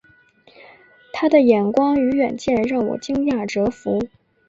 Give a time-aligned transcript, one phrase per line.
[1.13, 3.99] 他的眼光与远见让我惊讶折服